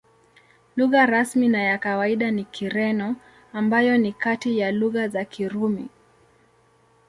[0.75, 3.15] Lugha rasmi na ya kawaida ni Kireno,
[3.53, 5.89] ambayo ni kati ya lugha za Kirumi.